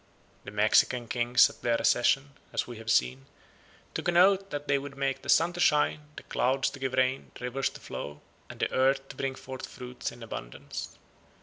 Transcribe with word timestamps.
The 0.45 0.49
Mexican 0.49 1.07
kings 1.07 1.47
at 1.47 1.61
their 1.61 1.75
accession, 1.75 2.31
as 2.51 2.65
we 2.65 2.77
have 2.77 2.89
seen, 2.89 3.27
took 3.93 4.07
an 4.07 4.17
oath 4.17 4.49
that 4.49 4.67
they 4.67 4.79
would 4.79 4.97
make 4.97 5.21
the 5.21 5.29
sun 5.29 5.53
to 5.53 5.59
shine, 5.59 6.07
the 6.15 6.23
clouds 6.23 6.71
to 6.71 6.79
give 6.79 6.93
rain, 6.93 7.29
the 7.35 7.43
rivers 7.45 7.69
to 7.69 7.79
flow, 7.79 8.19
and 8.49 8.59
the 8.59 8.71
earth 8.73 9.07
to 9.09 9.15
bring 9.15 9.35
forth 9.35 9.67
fruits 9.67 10.11
in 10.11 10.23
abundance. 10.23 10.97